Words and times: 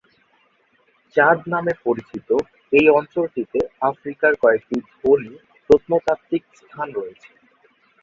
চাদ 1.15 1.37
নামে 1.53 1.73
পরিচিত 1.85 2.29
এই 2.73 2.85
অঞ্চলটিতে 2.97 3.59
আফ্রিকার 3.89 4.31
কয়েকটি 4.43 4.77
ধনী 4.93 5.33
প্রত্নতাত্ত্বিক 5.65 6.43
স্থান 6.59 6.87
রয়েছে। 6.97 7.29